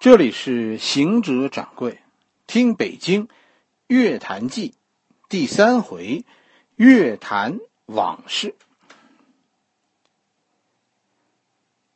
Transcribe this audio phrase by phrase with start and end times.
[0.00, 1.98] 这里是行者掌柜，
[2.46, 3.26] 听北京
[3.88, 4.74] 乐坛记
[5.28, 6.24] 第三回
[6.76, 8.54] 乐坛往事。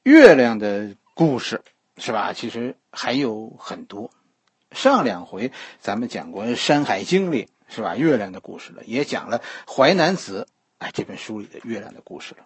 [0.02, 1.62] 月亮的故事
[1.96, 2.32] 是吧？
[2.32, 4.10] 其实还有很多。
[4.72, 7.94] 上两回咱们讲过《山海经》里是吧？
[7.94, 9.38] 月亮的故事了，也讲了
[9.72, 10.48] 《淮南子》
[10.78, 12.44] 哎这本书里的月亮的故事了。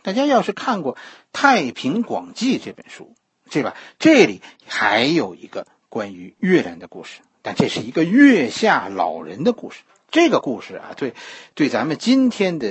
[0.00, 0.94] 大家要是看过
[1.30, 3.14] 《太平广记》这本书。
[3.50, 3.74] 对吧？
[3.98, 9.82] 这里还有一个关于月亮的故事，但这是一个月下老人的故事。
[10.10, 11.14] 这个故事啊，对，
[11.54, 12.68] 对咱们今天的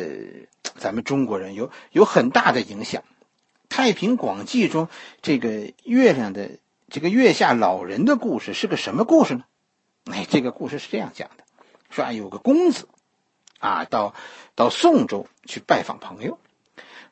[0.77, 3.01] 咱们中国人有有很大的影响。
[3.75, 4.87] 《太平广记》中
[5.21, 6.51] 这个月亮的
[6.89, 9.43] 这个月下老人的故事是个什么故事呢？
[10.05, 11.43] 哎，这个故事是这样讲的：
[11.89, 12.87] 说啊，有个公子
[13.59, 14.13] 啊，到
[14.55, 16.39] 到宋州去拜访朋友，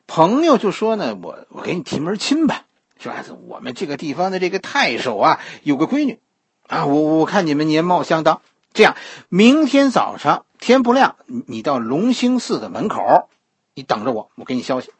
[0.06, 2.64] 朋友就说呢，我我给你提门亲吧。
[3.02, 3.32] 是？
[3.32, 6.20] 我们这个地方的这个太守啊，有个闺女，
[6.68, 8.96] 啊，我我看你们年貌相当，这样，
[9.28, 13.28] 明天早上天不亮，你到龙兴寺的门口，
[13.74, 14.92] 你等着我，我给你消息。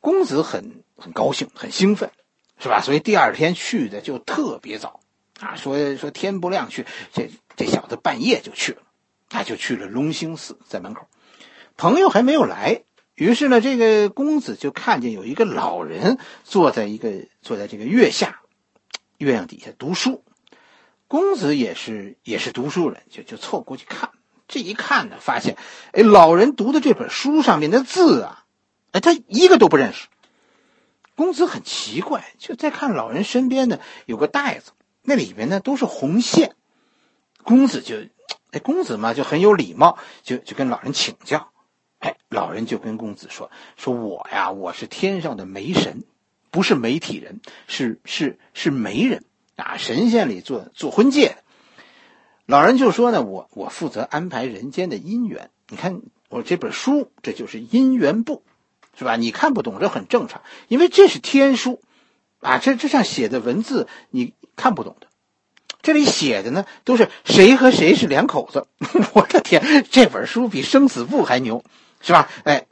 [0.00, 2.10] 公子很很高兴，很兴奋，
[2.58, 2.80] 是吧？
[2.80, 5.00] 所以第二天去的就特别早，
[5.40, 8.82] 啊，说说天不亮去，这这小子半夜就去了，
[9.28, 11.06] 他就去了龙兴寺，在门口，
[11.76, 12.82] 朋友还没有来。
[13.18, 18.42] 于是呢，这个公子就看见有一个老人坐在一个坐在这个月下，
[19.16, 20.22] 月亮底下读书。
[21.08, 24.10] 公子也是也是读书人，就就凑过去看。
[24.46, 25.56] 这一看呢，发现，
[25.90, 28.44] 哎，老人读的这本书上面的字啊，
[28.92, 30.06] 哎，他一个都不认识。
[31.16, 34.70] 公子很奇怪，就在看老人身边呢有个袋子，
[35.02, 36.54] 那里面呢都是红线。
[37.42, 37.96] 公子就，
[38.52, 41.50] 哎，公子嘛就很有礼貌，就就跟老人请教。
[41.98, 46.04] 哎，老人就跟公子说：“说我呀，我是天上的媒神，
[46.52, 49.24] 不是媒体人，是是是媒人
[49.56, 51.36] 啊，神仙里做做婚介的。”
[52.46, 55.50] 老人就说呢：“我我负责安排人间的姻缘。
[55.68, 58.44] 你看我这本书，这就是姻缘簿，
[58.96, 59.16] 是吧？
[59.16, 61.82] 你看不懂这很正常，因为这是天书
[62.40, 65.08] 啊，这这上写的文字你看不懂的。
[65.82, 68.68] 这里写的呢，都是谁和谁是两口子。
[69.14, 71.64] 我的天，这本书比生死簿还牛。”
[72.00, 72.28] 是吧？
[72.44, 72.66] 哎，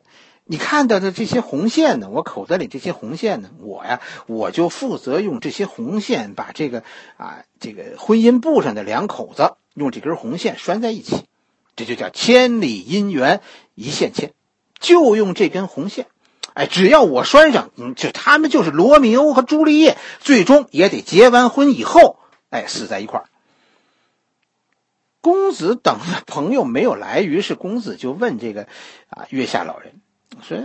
[0.44, 2.09] 你看到的这些红线呢？
[2.10, 3.50] 我口袋里这些红线呢？
[3.60, 6.82] 我呀，我就负责用这些红线把这个
[7.16, 11.25] 啊，这个婚姻簿上的两口子用这根红线拴在一起，
[11.75, 13.41] 这就叫千里姻缘
[13.75, 14.32] 一线牵，
[14.78, 16.06] 就用这根红线。
[16.54, 23.26] 哎，只要我拴上，嗯，就他们就是罗密欧和朱丽叶，最终也得结完婚以后，哎，死在一块儿。
[25.26, 28.69] 公子等的朋友没有来，于是公子就问这个，
[29.09, 30.00] 啊，月下老人
[30.41, 30.56] 说：“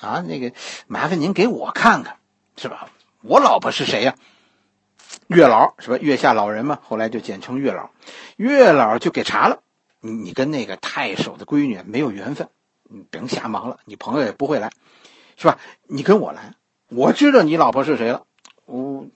[0.00, 0.52] 啊，那个
[0.88, 2.16] 麻烦您给我看看，
[2.56, 2.90] 是吧？
[3.22, 4.16] 我老婆是谁呀？
[5.28, 5.98] 月老是吧？
[5.98, 7.90] 月下老人嘛，后来就简称月老。
[8.34, 9.60] 月老就给查了，
[10.00, 12.48] 你你跟那个太守的闺女没有缘分，
[12.82, 14.72] 你甭瞎忙了，你朋友也不会来，
[15.36, 15.60] 是吧？
[15.86, 16.56] 你跟我来，
[16.88, 18.24] 我知道你老婆是谁了。”
[18.72, 19.06] 我，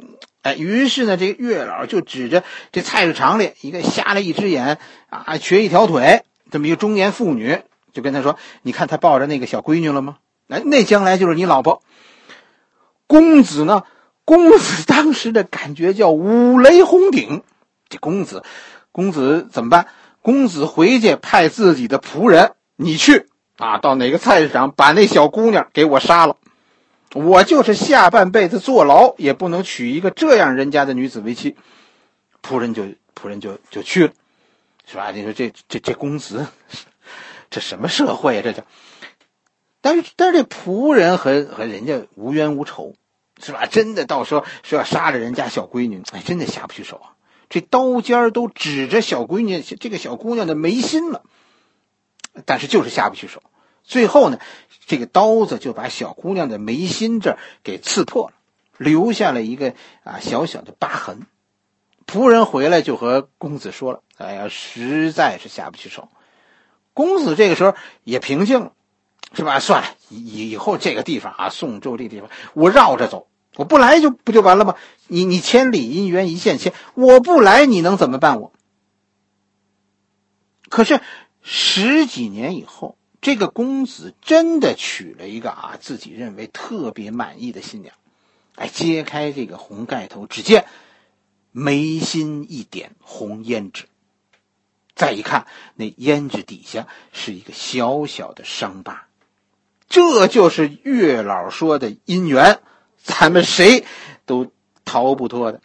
[0.42, 4.78] 哎，于是呢，这个月老就指着这菜市场里一个瞎了一只眼
[5.08, 7.60] 啊、瘸一条腿这么一个中年妇女，
[7.94, 10.18] 就跟他说：“你看他抱着那个小闺女了吗？
[10.48, 11.82] 哎，那将来就是你老婆。”
[13.08, 13.84] 公子呢？
[14.26, 17.42] 公子当时的感觉叫五雷轰顶。
[17.88, 18.42] 这公子，
[18.92, 19.86] 公子怎么办？
[20.20, 26.36] 公子回去派自己的仆人，你去啊，到哪个菜市场把那小姑娘给我杀了。
[27.16, 31.56] 我就是下半辈子坐牢，也不能娶一个这样人家的女子为妻。
[32.42, 32.84] 仆人就
[33.14, 34.12] 仆人就就去了，
[34.86, 35.10] 是吧？
[35.10, 36.46] 你说这这这公子，
[37.50, 38.42] 这什么社会啊？
[38.44, 38.62] 这叫。
[39.80, 42.94] 但是但是这仆人和和人家无冤无仇，
[43.42, 43.66] 是吧？
[43.66, 47.16] 真的到时候说要杀了人家小闺女，哎，真的下不去手啊！
[47.48, 51.22] 这刀尖都指着小闺女这个小姑娘的眉心了，
[52.44, 53.42] 但是就是下不去手。
[53.86, 54.38] 最后呢，
[54.86, 58.34] 这个刀子就把小姑娘的眉心这儿给刺破了，
[58.76, 61.26] 留下了一个啊小小的疤痕。
[62.04, 66.08] 仆人回来就和公子说了：“哎呀，实在是下不去手。”
[66.94, 68.72] 公子这个时候也平静了，
[69.34, 69.60] 是吧？
[69.60, 74.74] 算了，以以后这个地方啊，宋州这个地方，我绕着走，我不来就不就完了吗？
[75.06, 78.52] 你你千里姻缘一线牵，我不来你能怎么办我？
[80.68, 81.00] 可是
[81.42, 82.96] 十几年以后。
[83.26, 87.92] 这个公子真的娶了一个啊，自己认为特别满意的新娘。
[88.54, 90.64] 哎，揭开这个红盖头，只见
[91.50, 93.86] 眉心一点红胭脂。
[94.94, 99.08] 再一看，那胭脂底下是一个小小的伤疤。
[99.88, 102.60] 这就是月老说的姻缘，
[103.02, 103.84] 咱们谁
[104.24, 104.52] 都
[104.84, 105.16] 逃。
[105.16, 105.60] 不脱的。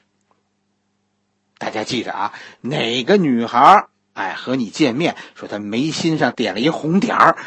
[1.60, 7.38] 大家记着啊，哪个女孩哎和你见面，说他眉心上点了一红点儿，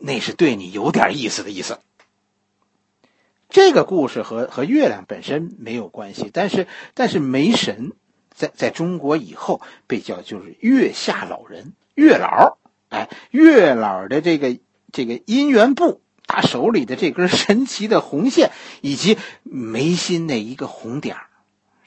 [0.00, 1.78] 那是对你有点意思的意思。
[3.48, 7.92] 这个故事和和月亮本身没有关系，但是但是梅神
[8.34, 12.58] 在在中国以后被叫就是月下老人，月老，
[12.88, 14.58] 哎，月老的这个
[14.90, 18.50] 这个姻缘簿，他手里的这根神奇的红线，
[18.80, 21.16] 以及眉心那一个红点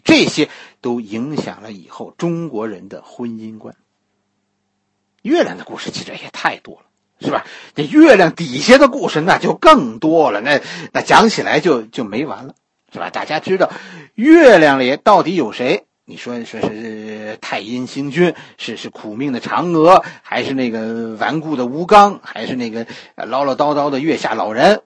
[0.06, 0.48] 这些
[0.80, 3.76] 都影响了以后中国人的婚姻观。
[5.28, 6.82] 月亮的故事其实也太多了。
[7.20, 7.48] 是吧？
[7.74, 12.54] 这月亮底下的故事那就更多了，那那讲起来就就没完了，
[12.94, 13.10] 是吧？
[13.10, 13.72] 大家知道，
[14.14, 15.86] 月亮里到底有谁？
[16.06, 22.86] 你说说是太阴星君，是是苦命的嫦娥，还是那个顽固的吴刚，还是那个
[23.16, 24.84] 唠唠叨叨的月下老人？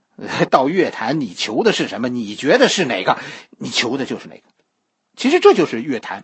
[0.49, 2.07] 到月坛，你求的是什么？
[2.07, 3.17] 你觉得是哪个？
[3.59, 4.43] 你求的就是哪个。
[5.17, 6.23] 其实这就是月坛。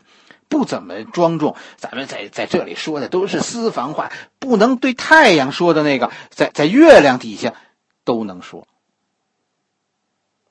[0.50, 7.54] 不怎么庄重，咱们在在这里说的都是私房话，不能对太阳说的那个，在在月亮底下
[8.04, 8.68] 都能说。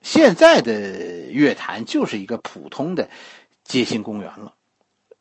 [0.02, 3.08] 现在的乐坛就是一个普通的
[3.64, 4.52] 街心公园了，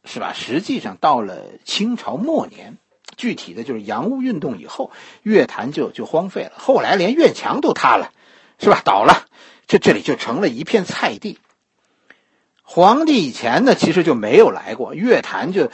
[0.04, 0.34] 是吧？
[0.34, 2.78] 实际上到了清朝末年，
[3.18, 4.92] 具体的就是洋务运动以后，
[5.24, 8.12] 乐坛就就荒废了，后来连院墙都塌了，
[8.60, 8.82] 是吧？
[8.86, 9.26] 倒了，
[9.66, 11.40] 这这里就成了一片菜地。
[12.68, 15.70] 皇帝以前呢，其实就没有来过乐坛，就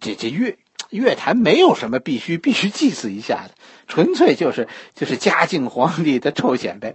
[0.00, 0.58] 这这乐
[0.90, 3.54] 乐坛没有什么必须必须祭祀一下的，
[3.88, 6.94] 纯粹就是就是嘉靖皇帝的臭显摆。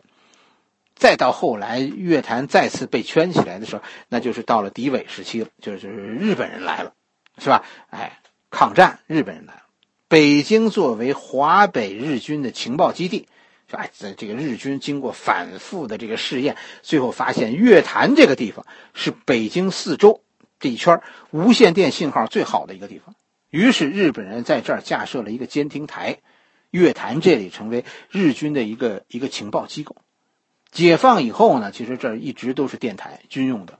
[0.95, 6.93] 再到后来，乐坛再次被圈起来的时候，那就是到了敌伪时期了，就是就是日本人来了，
[7.37, 7.63] 是吧？
[7.89, 8.19] 哎，
[8.51, 9.61] 抗战，日本人来了，
[10.07, 13.27] 北京作为华北日军的情报基地。
[13.69, 13.87] 是吧？
[13.93, 20.21] 在这个日军经过反复的这个试验，最后发现月坛这个地方是北京四周
[20.59, 23.13] 这一圈无线电信号最好的一个地方。
[23.51, 26.17] 于是日本人在这儿架设了一个监听台，
[26.71, 29.95] 月坛这里成为日军的一个一个情报机构。
[30.71, 33.77] 解放以后呢，其实这儿一直都是电台军用的，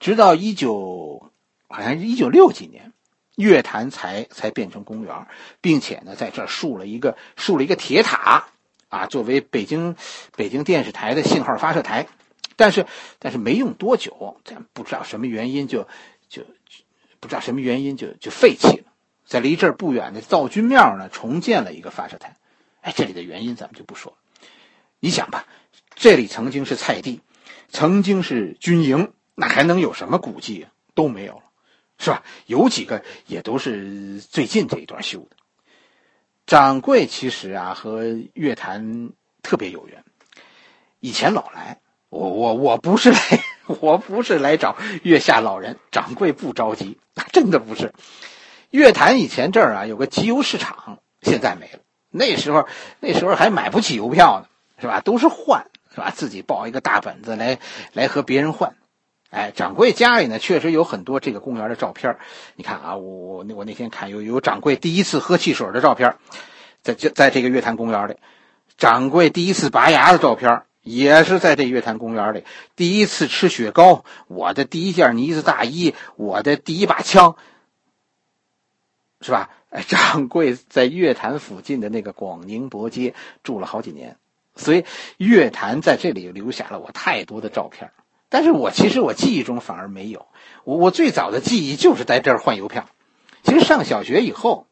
[0.00, 1.30] 直到一九
[1.68, 2.92] 好像是一九六几年，
[3.36, 5.26] 月坛才才变成公园，
[5.60, 8.48] 并且呢，在这儿竖了一个竖了一个铁塔。
[8.96, 9.94] 啊，作为北京
[10.36, 12.06] 北京电视台的信号发射台，
[12.56, 12.86] 但是
[13.18, 15.86] 但是没用多久，咱不知道什么原因就
[16.28, 16.42] 就
[17.20, 18.84] 不知道什么原因就就废弃了。
[19.26, 22.36] 在离这儿不远的造军庙呢，重建了一个发射台。
[22.80, 24.18] 哎，这里的原因咱们就不说了。
[25.00, 25.46] 你想吧，
[25.94, 27.20] 这里曾经是菜地，
[27.68, 30.66] 曾经是军营，那还能有什么古迹？
[30.94, 31.42] 都没有了，
[31.98, 32.22] 是吧？
[32.46, 35.36] 有几个也都是最近这一段修的。
[36.46, 39.10] 掌柜其实啊和乐坛
[39.42, 40.04] 特别有缘，
[41.00, 43.18] 以前老来，我我我不是来，
[43.80, 46.98] 我不是来找月下老人，掌柜不着急，
[47.32, 47.92] 真的不是。
[48.70, 51.80] 乐坛以前这儿啊有个集邮市场，现在没了。
[52.10, 52.68] 那时候
[53.00, 54.46] 那时候还买不起邮票呢，
[54.80, 55.00] 是吧？
[55.00, 56.12] 都是换，是吧？
[56.14, 57.58] 自己抱一个大本子来
[57.92, 58.76] 来和别人换。
[59.36, 62.16] 哎，掌柜家里呢确实有很多这个公园的照片
[62.54, 66.16] 你看啊，我我我那天看有有掌柜第一次喝汽水的照片
[66.80, 68.14] 在就在这个月坛公园里；
[68.78, 72.44] 掌柜第一次拔牙的照片也是在这月坛公园里；
[72.76, 77.36] 第一次吃雪糕，我的第一件呢子大衣，我的第一把枪，
[79.20, 79.50] 是吧？
[79.68, 84.16] 哎，掌柜在月坛附近的那个广宁博街住了好几年，
[84.54, 84.86] 所以
[85.18, 87.90] 月坛在这里留下了我太多的照片
[88.28, 90.26] 但是我其实我记忆中反而没有，
[90.64, 92.88] 我我最早的记忆就是在这儿换邮票。
[93.42, 94.66] 其实上小学以后，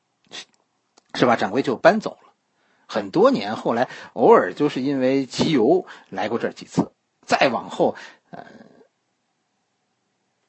[1.15, 1.37] 是吧？
[1.37, 2.33] 掌柜就搬走了，
[2.87, 6.91] 很多年后来偶尔就是因为集邮来过这儿几次。
[7.25, 7.95] 再往后，
[8.31, 8.45] 呃，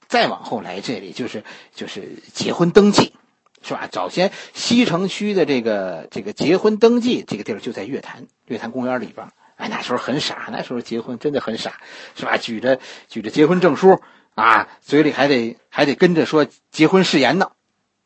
[0.08, 1.44] 再往后来这里就是
[1.74, 3.14] 就是结婚登记，
[3.62, 3.88] 是吧？
[3.92, 9.28] 早先西城区的这个这个结婚登记这个地儿就在月坛月坛公园里边。
[9.56, 11.80] 哎，那时候很傻，那时候结婚真的很傻，
[12.16, 12.38] 是吧？
[12.38, 14.02] 举着举着结婚证书
[14.34, 17.52] 啊，嘴里还得还得跟着说结婚誓言呢，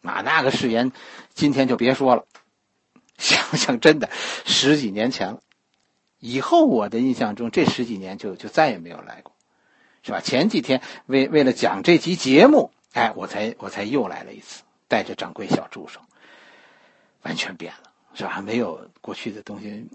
[0.03, 0.91] 啊，那个誓言，
[1.33, 2.25] 今天就别说了。
[3.17, 4.09] 想想真的
[4.45, 5.41] 十几年前了，
[6.19, 9.33] 以后我的印象中这十几年就就再也没有来过，
[10.03, 10.21] 是吧？
[10.21, 15.99] 前几天为为了讲这集节目，哎，我才我才又来了一次，带着掌柜小助手，
[17.23, 18.39] 完全变了，是吧？
[18.39, 19.85] 没有过去的东西。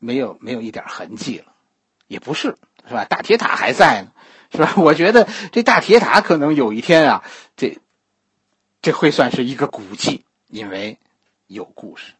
[0.00, 1.52] 没有没有一点痕迹了，
[2.08, 2.56] 也不是
[2.88, 3.04] 是吧？
[3.04, 4.12] 大铁塔还在呢，
[4.50, 4.74] 是吧？
[4.82, 7.22] 我觉得这大铁塔可能有一天啊，
[7.56, 7.78] 这
[8.82, 10.98] 这会算是一个古迹，因为
[11.46, 12.14] 有故事。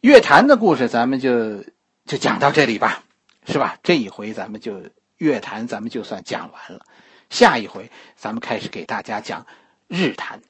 [0.00, 1.62] 乐坛的故事咱们就
[2.06, 3.02] 就讲到这里吧，
[3.46, 3.76] 是吧？
[3.82, 4.82] 这一回咱们就
[5.18, 6.86] 乐坛咱们就算讲完了。
[7.28, 9.46] 下一回咱们开始给大家讲
[9.88, 10.40] 日坛。